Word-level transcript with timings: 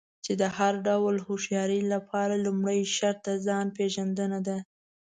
چې 0.25 0.33
د 0.41 0.43
هر 0.57 0.73
ډول 0.87 1.15
هوښيارۍ 1.27 1.81
لپاره 1.93 2.35
لومړی 2.45 2.79
شرط 2.95 3.19
د 3.27 3.29
ځان 3.45 3.65
پېژندنه 3.77 4.39
ده. 4.47 4.57